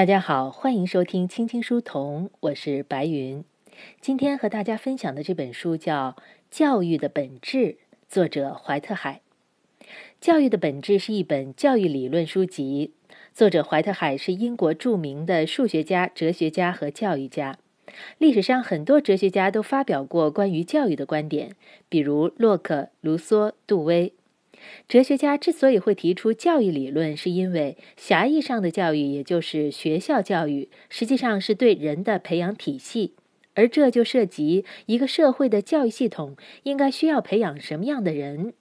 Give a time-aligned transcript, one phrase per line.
[0.00, 3.44] 大家好，欢迎收听青青书童，我是白云。
[4.00, 6.16] 今天和大家分享的这本书叫
[6.50, 7.58] 《教育的本质》，
[8.08, 9.20] 作者怀特海。
[10.18, 12.94] 《教育的本质》是一本教育理论书籍，
[13.34, 17.58] 作者怀特海是英国著名的数学家、哲学家和教育家。
[18.16, 21.54] 历史上很多哲学家都发表过关于教育的观点，
[21.90, 24.14] 比如洛克、卢梭、杜威。
[24.88, 33.14] 哲学家之所以会提出教育理论，是因为狭义上的教育，也就是学校教育，实际上是对人的培养体系，
[33.54, 38.54] 而这就涉及一个社会的教育系统应该需要培养什么样的人，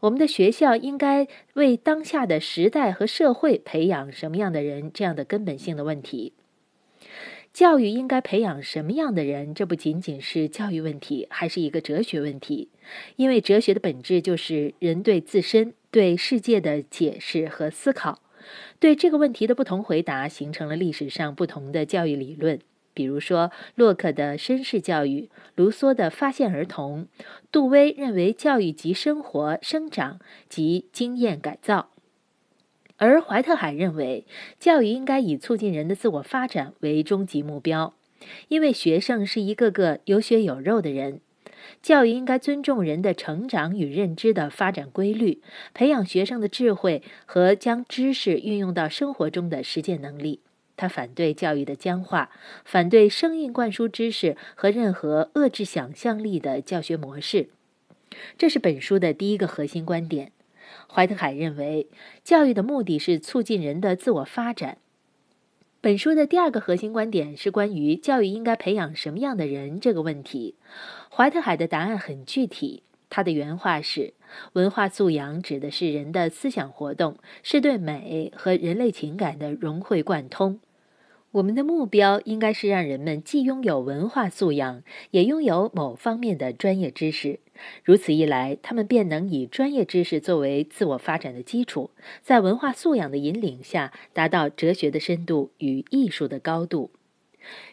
[0.00, 4.90] 我们的学校应该为当下的时代和社会培养什么样的人？
[4.92, 6.32] 这样的根本性的问题。
[7.56, 9.54] 教育应该培养什么样的人？
[9.54, 12.68] 这不仅仅是教育问题，还是一个哲学问题。
[13.16, 18.20] 因为哲学的本质就是人对自身、对世界的解释和思考。
[18.78, 22.60] 对这个问题的不同回答，形成了历史上不同的教育理论。
[22.92, 27.06] 比如说，洛克的绅士教育，卢梭的发现儿童，
[27.50, 30.20] 杜威认为教育即生活、生长
[30.50, 31.88] 及经验改造。
[32.98, 34.24] 而怀特海认为，
[34.58, 37.94] 教育应该以促进人的自我发展为终极目标，
[38.48, 41.20] 因为学生是一个个有血有肉的人。
[41.82, 45.42] 教育应该尊重人的成长与认知的发展规律，
[45.74, 50.40] 培养学生的智慧和将知识运用到生活中的实践能力。
[50.76, 52.30] 他反对教育的僵化，
[52.64, 57.48] 反对生硬灌输知识和任何遏制想象力的教学模式。
[58.38, 60.32] 这是本书的第一个核心观点。
[60.92, 61.86] 怀特海认为，
[62.24, 64.78] 教育的目的是促进人的自我发展。
[65.80, 70.54] 本书的第二个核心观点是关于教育应该培养什么样的人这个问题。
[71.10, 74.14] 怀特海的答案很具体，他的原话是
[74.54, 80.58] ：“文化素养指的是人的思想活动，是对美和人类情感的融会贯通。”
[81.36, 87.40] 我们的目标应该是让人们既拥有文化素养，也拥有某方面的专业知识。
[87.84, 91.90] 如此一来，他们便能以专业知识作为自我发展的基础，
[92.22, 96.90] 在文化素养的引领下，达到哲学的深度与艺术的高度。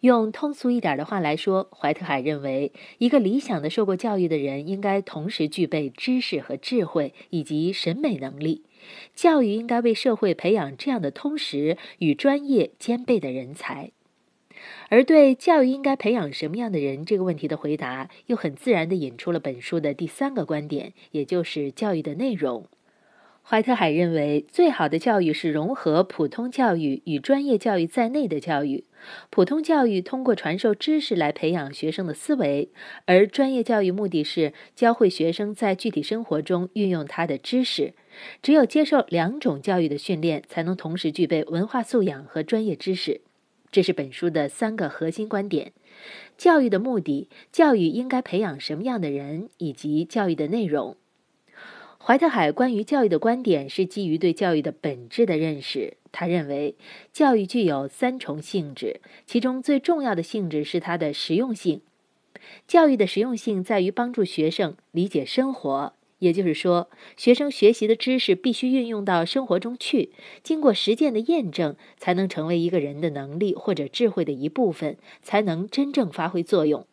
[0.00, 8.62] 用通俗一点的话来说，怀特海认为，一个理想的受过教育的人应该同时具备知识和智慧，以及审美能力。
[9.14, 13.92] 教育应该为社会培养这样的通识与专业兼备的人才，
[14.88, 22.66] 而对教育应该培养什么样的人这个问题的回答，又很自然地引出了本书的第三个观点，也就是教育的内容。
[23.50, 28.84] 怀特海认为，最好的教育是融合普通教育与专业教育在内的教育。
[29.30, 32.68] 普通教育通过传授知识来培养学生的思维，
[33.06, 37.94] 而专业教育目的是教会学生在具体生活中运用他的知识。
[38.42, 43.22] 只有接受两种教育的训练，才能同时具备文化素养和专业知识。
[43.72, 45.72] 这是本书的三个核心观点：
[46.36, 50.98] 教育的目的、教育应该培养什么样的人，以及教育的内容。
[52.00, 55.96] 怀特海关于教育的观点是基于对教育的本质的认识。
[56.10, 56.74] 他认为，
[57.12, 61.82] 教育具有三重性质，其中最重要的性质是它的实用性。
[62.66, 76.86] 教育的实用性在于帮助学生理解生活，也就是说，学生学习的知识必须运用到生活中去，经过实践的验证，才能成为一个人的能力或者智慧的一部分，才能真正发挥作用。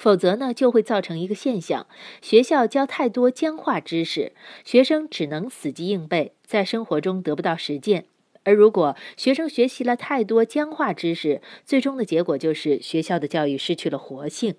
[0.00, 1.86] 否则呢，就会造成一个现象：
[2.22, 4.32] 学校教太多僵化知识，
[4.64, 8.06] 学生只能死记硬背，在生活中得不到实践。
[8.44, 14.54] 而如果学生学习了太多僵化知识，最终的结果就是学校的教育失去了活性。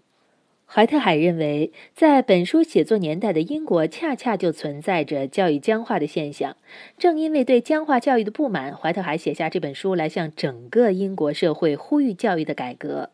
[0.68, 6.56] 怀特海认为，在本书写作年代的英国，恰恰就存在着教育僵化的现象。
[7.00, 13.10] 正因为对僵化教育的不满，怀特海写下这本书来向整个英国社会呼吁教育的改革。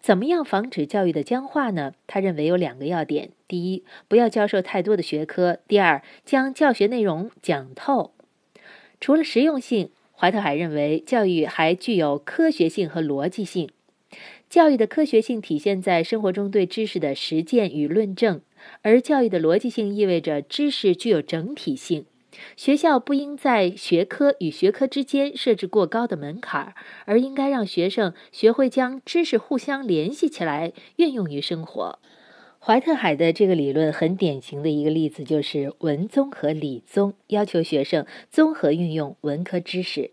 [0.00, 1.92] 怎么样防止教育的僵化呢？
[2.06, 8.12] 他认为有两个要点：第一，不要教授太多的学科；第二，将教学内容讲透。
[8.98, 13.68] 除了实用性，怀特海认为教育还具有科学性和逻辑性。
[14.48, 18.40] 教育的科学性体现在生活中对知识的实践与论证，
[18.82, 22.06] 而教育的逻辑性意味着知识具有整体性。
[22.56, 26.74] 学校不应在学科与学科之间设置过高的门槛，
[27.04, 31.98] 而应该让学生学会将知识互相联系起来，运用于生活。
[32.62, 40.10] 怀特海的这个理论很典型的一个例子就是文综和理综，要求学生综合运用文科知识。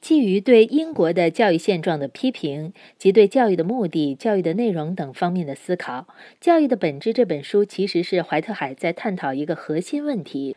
[0.00, 6.00] 基于对英国的教育现状的批评及对教育的目的、教育的内容等方面的思考，
[6.40, 10.56] 《教育的本质》这本书其实是怀特海在探讨一个核心问题。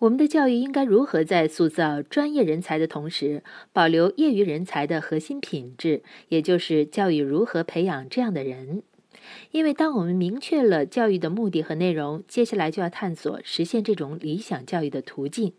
[0.00, 6.02] 我们的教育应该如何在塑造专业人才的同时，保留业余人才的核心品质？
[6.28, 8.82] 也就是教育如何培养这样的人？
[9.50, 15.52] 因为当我们明确了教育的目的和内容，接下来就要探索实现这种理想教育的途径。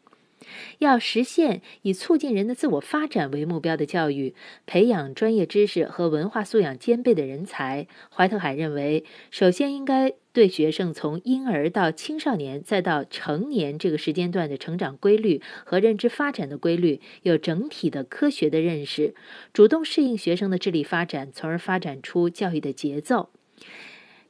[0.79, 4.33] 要实现以促进人的自我发展为目标的教育，
[4.65, 7.87] 培养专业知识和文化素养兼备的人才。
[8.09, 19.13] 怀特海认为，首先应该对学生从婴儿到青少年再到成年这个时间段的成长规律和认知发展的规律有整体的科学的认识，
[19.51, 23.30] 主动适应学生的智力发展，从而发展出教育的节奏。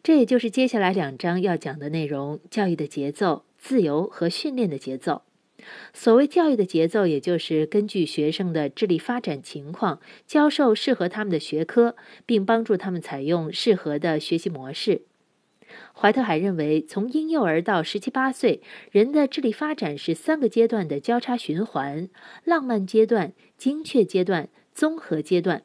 [0.02, 5.22] 这也就是接下来两章要讲的内容：教育的节奏、自由和训练的节奏。
[5.94, 11.96] 所谓教育的节奏，也就是根据学生的智力发展情况，教授适合他们的学科，
[12.26, 15.04] 并帮助他们采用适合的学习模式。
[15.94, 22.10] 怀特海认为，从婴幼儿到十七八岁，人的智力发展是三个阶段的交叉循环：
[22.44, 25.64] 浪漫阶段、精确阶段、综合阶段。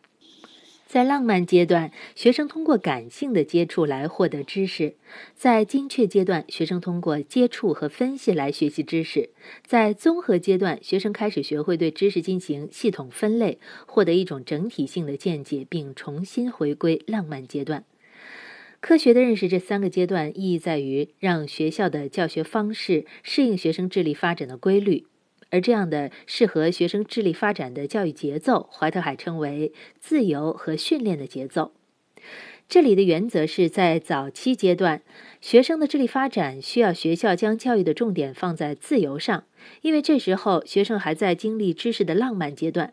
[0.86, 4.94] 在浪漫阶段，学生通过感性的接触来获得知识；
[5.34, 9.30] 在精确阶段，学生通过接触和分析来学习知识；
[9.66, 17.84] 在综合阶段，学生开始学会对知识进行系统分类，获得一种整体性的见解，并重新回归浪漫阶段。
[18.86, 25.08] 科学的认识这三个阶段，意义在于让学校的教学方式适应学生智力发展的规律。
[25.50, 31.72] 而这样的适合学生智力发展的教育节奏，怀特海称为自由和训练的节奏。
[32.68, 35.02] 这里的原则是在早期阶段，
[35.40, 39.42] 学生的智力发展需要学校将教育的重点放在自由上，
[39.82, 42.92] 因为这时候学生还在经历知识的浪漫阶段。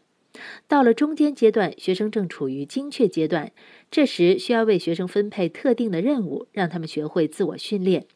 [0.67, 3.51] 到了中间阶段，学生正处于精确阶段，
[3.93, 8.07] 这时需要为学生分配特定的任务，让他们学会自我训练。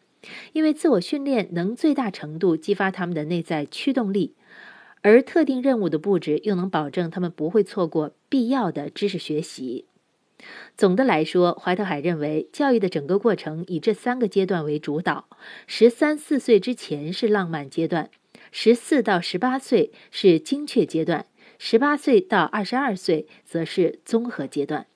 [0.54, 4.34] 因为自我训练能最大程度激发他们的内在驱动力，
[5.04, 9.86] 而特定任务的布置又能保证他们不会错过必要的知识学习。
[10.76, 15.30] 总的来说，怀特海认为，教育的整个过程以这三个阶段为主导：
[15.68, 18.10] 十三四岁之前是浪漫阶段，
[18.52, 21.28] 十四到十八岁是精确阶段，
[21.60, 24.88] 十八岁到二十二岁则是综合阶段。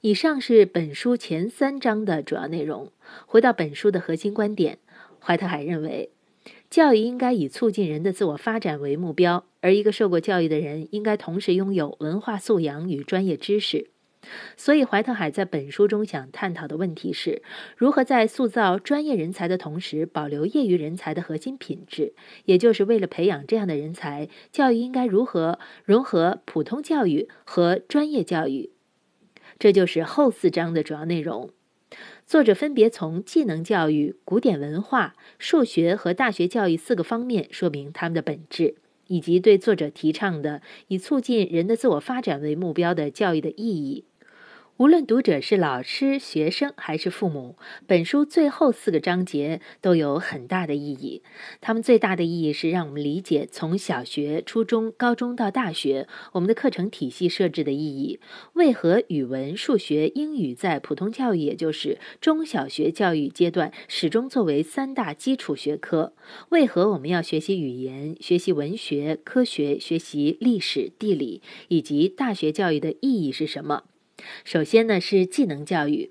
[0.00, 2.90] 以上是本书前三章的主要内容。
[3.26, 4.78] 回到本书的核心观点，
[5.20, 6.10] 怀特海认为，
[6.68, 13.88] 教育应该以促进人的自我发展为目标，而一个受过教育的人应该同时拥有文化素养与专业知识。
[14.54, 17.42] 所以，怀特海在本书中想探讨的问题是：
[17.74, 22.12] 如何在塑造专业人才的同时，保留业余人才的核心品质？
[22.44, 28.70] 也就是为了培养这样的人才，教育应该如何融合普通教育和专业教育？
[29.60, 31.50] 这就是后四章的主要内容。
[32.26, 38.76] 作者分别从技能教育、古典文化、数学和大学教育四个方面说明他们的本质，
[39.08, 44.04] 以及对作者提倡的以促进人的自我发展为目标的教育的意义。
[44.80, 47.56] 无论读者是老师、学生还是父母，
[47.86, 51.22] 本书最后四个章节都有很大的意义。
[51.60, 58.20] 它们最大的意义是让我们理解从小学、初中、高中到大学，我们的课程体系设置的意义。
[58.54, 66.14] 为何语文、数学、英语在普通教育，也就是中小学教育阶段，始终作为三大基础学科？
[66.48, 73.82] 为何我们要学习语言、学习文学、科学、学习历史、地理，以及大学教育的意义是什么？
[74.44, 76.10] 首先呢是技能教育，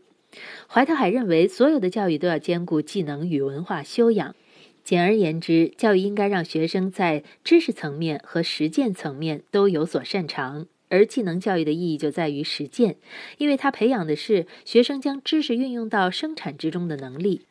[0.68, 4.36] 怀特海认为所有的教育都要兼顾技能与文化修养。
[4.84, 10.68] 简而言之，教育应该让学生在知识层面和实践层面都有所擅长。
[10.92, 12.96] 而技能教育的意义就在于实践，
[13.38, 17.42] 因为它培养的是学生将知识运用到生产之中的能力。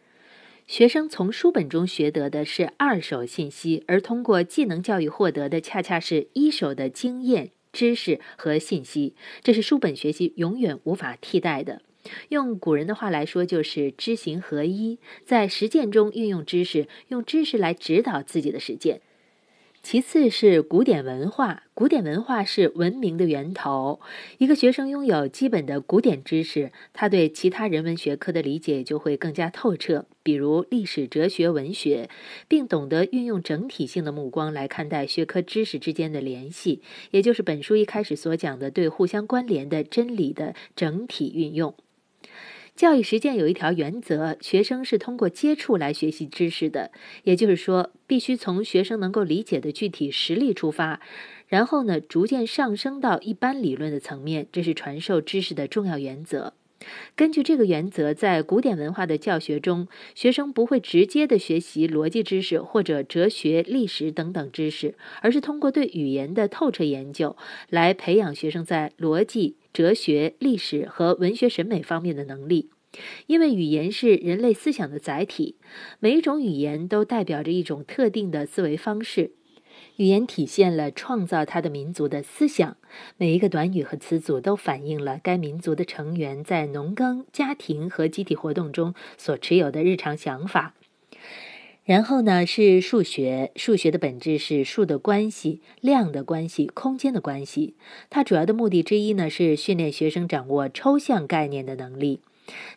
[0.67, 7.53] 学生从书本中学得的是二手信息，而通过技能教育获得的恰恰是一手的经验。
[7.79, 11.81] 知识和信息，这是书本学习永远无法替代的。
[12.31, 19.01] 用古人的话来说，就是知行合一，在实践中运用知识，用知识来指导自己的实践。
[19.91, 24.01] 其次是古典文化，古典文化是文明的源头。
[24.37, 32.11] 一个学生拥有基本的古典知识，他对其他人文学科的理解就会更加透彻，比如历史、哲学、文学，
[32.47, 41.75] 并懂得运用整体性的目光来看待学科知识之间的联系，也就是本书一开始所讲的对互相关联的真理的整体运用。
[42.79, 46.93] 教育实践有一条原则：学生是通过接触来学习知识的，
[47.25, 51.01] 也就是说，必须从学生能够理解的具体实例出发，
[51.49, 56.53] 然后呢，逐渐上升到一般理论的层面，这是传授知识的重要原则。
[57.17, 67.37] 根据这个原则，在古典文化的教学中，学生不会直接的学习逻辑知识或者哲学、历史等等知识，而是通过对语言的透彻研究，
[67.69, 72.71] 来培养学生在逻辑、哲学、历史和文学审美方面的能力。
[73.27, 75.57] 因为语言是人类思想的载体，
[76.01, 79.33] 每一种语言都代表着一种特定的思维方式。
[79.97, 82.77] 语言体现了创造它的民族的思想，
[83.17, 90.75] 每一个短语和词组都反映了该民族的成员在农耕、家庭和集体活动中所持有的日常想法。
[91.89, 93.51] 然后呢，是数学。
[93.57, 97.77] 数学的本质是数的关系、量的关系、空间的关系。
[98.11, 102.21] 它主要的目的之一呢，是训练学生掌握抽象概念的能力。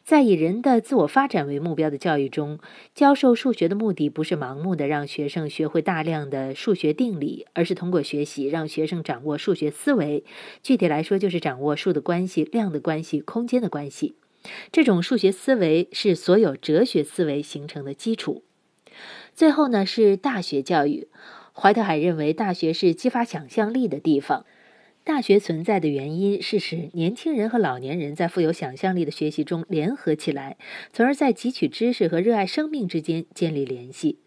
[0.06, 2.60] 在以人的自我发展为目标的教育中，
[2.96, 10.24] 教授数学的目的不是盲目的让学生学会大量的数学定理，而是通过学习让学生掌握数学思维。
[10.64, 14.16] 具体来说，就是掌握数的关系、量的关系、空间的关系。
[14.72, 18.46] 这种数学思维是所有哲学思维形成的基础。
[19.34, 21.08] 最后呢，是大学教育。
[21.54, 24.46] 怀特海认为，大学是激发想象力的地方。
[25.04, 30.58] 大学存在的原因是使年轻人和老年人在富有想象力的学习中联合起来，
[30.94, 34.20] 从而在汲取知识和热爱生命之间建立联系。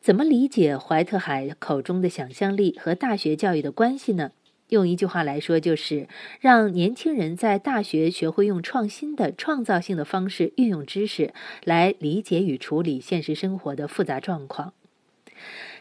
[0.00, 4.32] 怎么理解怀特海口中的想象力和大学教育的关系呢？
[4.70, 6.08] 用一句话来说，就是
[6.40, 11.32] 让年轻人在大学学会用创新的、创造性的方式运用知识，
[11.64, 14.72] 来理解与处理现实生活的复杂状况。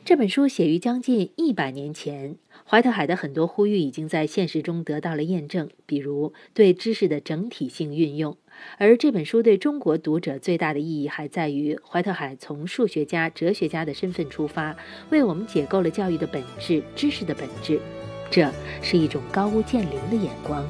[0.06, 2.38] 这本书写于将近一百年前。
[2.66, 8.38] 怀特海的很多呼吁已经在现实中得到了验证，比如对知识的整体性运用。
[8.78, 14.78] 而这本书对中国读者最大的意义还在于，怀特海从数学家、哲学家的身份出发，
[15.10, 17.82] 为我们解构了教育的本质、知识的本质。
[18.30, 18.50] 这
[18.82, 20.66] 是一种高屋建瓴的眼光。